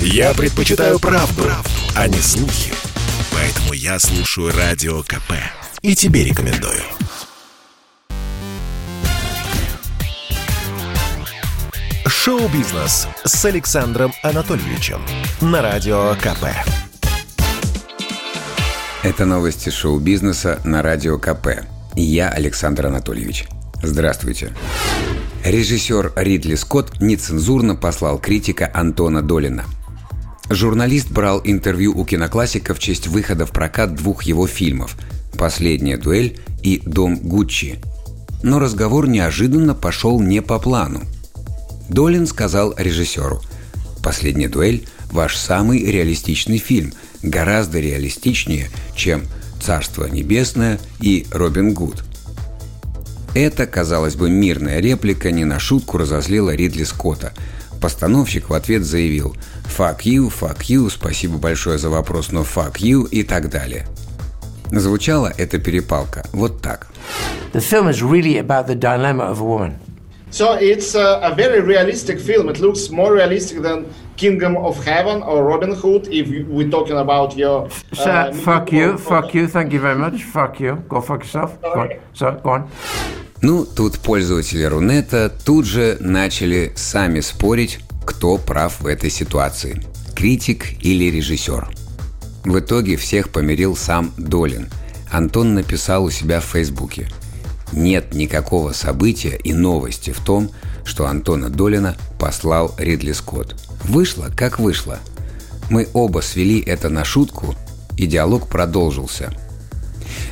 [0.00, 2.72] Я предпочитаю правду, правду, а не слухи.
[3.32, 5.32] Поэтому я слушаю Радио КП.
[5.82, 6.80] И тебе рекомендую.
[12.06, 15.00] Шоу-бизнес с Александром Анатольевичем
[15.40, 16.46] на Радио КП.
[19.02, 21.64] Это новости шоу-бизнеса на Радио КП.
[21.94, 23.46] И я Александр Анатольевич.
[23.82, 24.52] Здравствуйте.
[25.46, 29.64] Режиссер Ридли Скотт нецензурно послал критика Антона Долина.
[30.50, 34.96] Журналист брал интервью у киноклассика в честь выхода в прокат двух его фильмов
[35.38, 37.78] «Последняя дуэль» и «Дом Гуччи».
[38.42, 41.02] Но разговор неожиданно пошел не по плану–
[41.88, 43.40] Долин сказал режиссеру
[44.02, 46.92] «Последняя дуэль– ваш самый реалистичный фильм,
[47.22, 49.22] гораздо реалистичнее, чем
[49.62, 52.04] «Царство небесное» и «Робин Гуд».
[53.36, 57.34] Это, казалось бы, мирная реплика не на шутку разозлила Ридли Скотта.
[57.82, 59.36] Постановщик в ответ заявил
[59.76, 63.86] «Fuck you, fuck you, спасибо большое за вопрос, но fuck you» и так далее.
[64.70, 66.86] Звучала эта перепалка вот так.
[67.52, 69.74] The film is really about the dilemma of a woman–
[70.30, 72.48] So it's a, a, very realistic film.
[72.48, 76.08] It looks more realistic than Kingdom of Heaven or Robin Hood.
[76.08, 77.70] If we're talking about your.
[77.96, 79.46] Uh, fuck you, fuck you.
[79.46, 80.24] Thank you very much.
[80.24, 80.82] Fuck you.
[80.88, 81.62] Go fuck yourself.
[81.62, 81.90] Go on.
[82.12, 82.70] So, go on.
[83.42, 89.84] Ну, тут пользователи Рунета тут же начали сами спорить, кто прав в этой ситуации–
[90.14, 91.68] критик или режиссер.
[92.44, 94.68] В итоге всех помирил сам Долин.
[95.10, 97.08] Антон написал у себя в Фейсбуке–
[97.72, 100.50] нет никакого события и новости в том,
[100.84, 103.56] что Антона Долина послал Ридли Скотт.
[103.84, 104.98] Вышло, как вышло.
[105.68, 107.54] Мы оба свели это на шутку,
[107.96, 109.32] и диалог продолжился.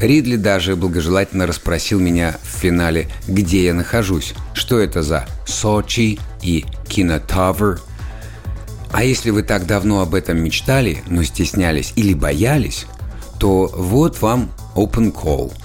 [0.00, 6.64] Ридли даже благожелательно расспросил меня в финале, где я нахожусь, что это за Сочи и
[6.88, 7.80] Кинотавр.
[8.92, 12.86] А если вы так давно об этом мечтали, но стеснялись или боялись,
[13.38, 15.52] то вот вам open call–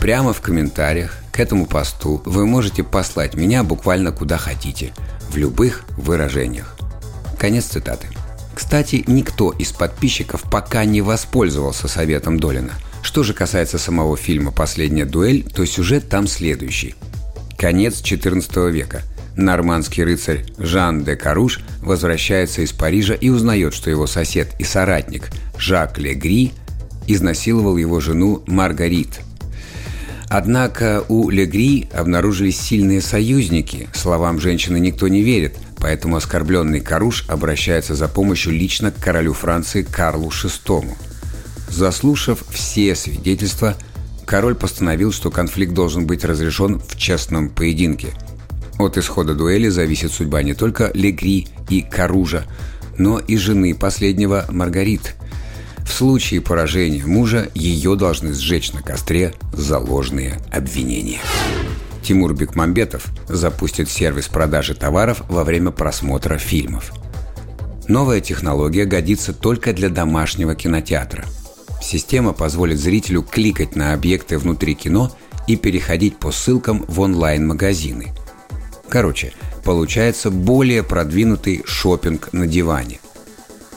[0.00, 4.94] Прямо в комментариях к этому посту вы можете послать меня буквально куда хотите,
[5.28, 6.74] в любых выражениях.
[7.38, 8.08] Конец цитаты.
[8.54, 12.72] Кстати, никто из подписчиков пока не воспользовался советом Долина.
[13.02, 16.94] Что же касается самого фильма «Последняя дуэль», то сюжет там следующий.
[17.58, 19.02] Конец XIV века.
[19.36, 25.30] Нормандский рыцарь Жан де Каруш возвращается из Парижа и узнает, что его сосед и соратник
[25.56, 26.52] Жак Легри
[27.06, 29.20] изнасиловал его жену Маргарит–
[30.30, 33.88] Однако у Легри обнаружились сильные союзники.
[33.92, 39.82] Словам женщины никто не верит, поэтому оскорбленный Каруш обращается за помощью лично к королю Франции
[39.82, 40.86] Карлу VI.
[41.70, 43.76] Заслушав все свидетельства,
[44.26, 48.08] король постановил, что конфликт должен быть разрешен в честном поединке.
[48.78, 52.44] От исхода дуэли зависит судьба не только Легри и Каружа,
[52.98, 55.14] но и жены последнего Маргарит–
[55.90, 61.18] в случае поражения мужа ее должны сжечь на костре за ложные обвинения.
[62.02, 66.92] Тимур Бекмамбетов запустит сервис продажи товаров во время просмотра фильмов.
[67.88, 71.24] Новая технология годится только для домашнего кинотеатра.
[71.80, 75.10] Система позволит зрителю кликать на объекты внутри кино
[75.46, 78.12] и переходить по ссылкам в онлайн-магазины.
[78.88, 79.32] Короче,
[79.64, 83.00] получается более продвинутый шопинг на диване–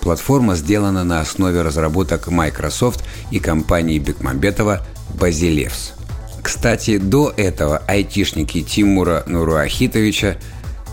[0.04, 4.86] Платформа сделана на основе разработок Microsoft и компании Бекмамбетова
[5.18, 5.94] «Базилевс».
[6.42, 10.36] Кстати, до этого айтишники Тимура Нуруахитовича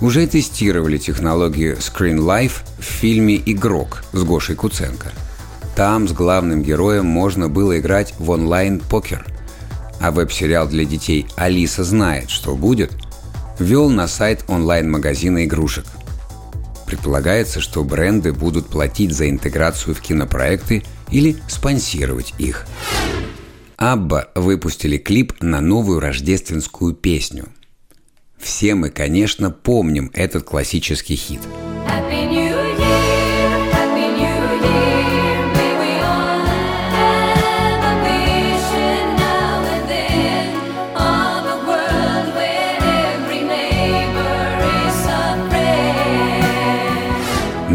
[0.00, 5.10] уже тестировали технологию Screen Life в фильме «Игрок» с Гошей Куценко.
[5.80, 9.24] Там с главным героем можно было играть в онлайн-покер.
[9.98, 12.92] А веб-сериал для детей «Алиса знает, что будет»
[13.58, 15.86] вел на сайт онлайн-магазина игрушек–
[16.86, 22.66] Предполагается, что бренды будут платить за интеграцию в кинопроекты или спонсировать их.
[23.78, 27.48] Абба выпустили клип на новую рождественскую песню.
[28.36, 31.40] Все мы, конечно, помним этот классический хит–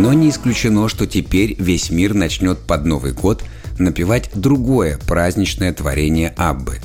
[0.06, 3.44] Но не исключено, что теперь весь мир начнет под Новый год
[3.80, 6.78] напевать другое праздничное творение Аббы.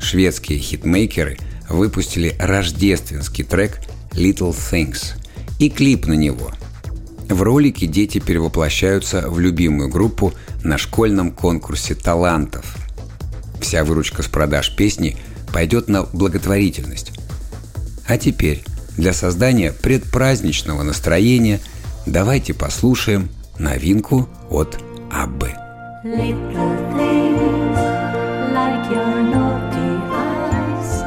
[0.00, 1.38] Шведские хитмейкеры
[1.68, 3.78] выпустили рождественский трек
[4.10, 5.12] «Little Things»
[5.60, 6.50] и клип на него.
[7.28, 10.34] В ролике дети перевоплощаются в любимую группу
[10.64, 12.78] на школьном конкурсе талантов.
[13.60, 15.16] Вся выручка с продаж песни
[15.52, 17.12] пойдет на благотворительность.
[18.08, 18.64] А теперь
[18.96, 21.60] для создания предпраздничного настроения–
[22.06, 24.78] Давайте послушаем новинку от
[25.10, 25.52] Аббы.
[26.04, 27.78] Little things
[28.52, 31.02] like your naughty eyes,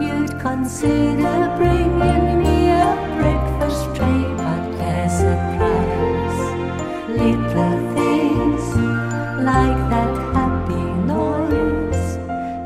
[0.00, 6.42] you'd consider bringing me a breakfast tray, but there's a price.
[7.10, 8.64] Little things
[9.44, 12.18] like that happy noise,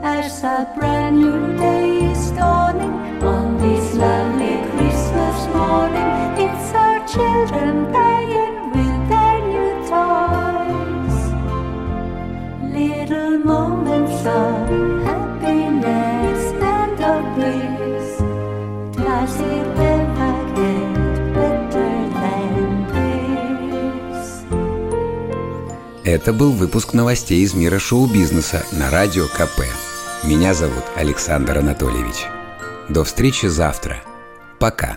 [0.05, 6.04] as a brand new day is dawning on this lovely Christmas morning.
[7.15, 11.17] Children playing with their new toys.
[12.75, 14.69] Little moments of
[15.07, 18.19] happiness and of bliss.
[18.97, 24.45] Does it ever get better than this?
[26.05, 29.63] Это был выпуск новостей из мира шоу-бизнеса на Радио КП.
[30.25, 32.27] Меня зовут Александр Анатольевич.
[32.89, 34.03] До встречи завтра.
[34.59, 34.97] Пока.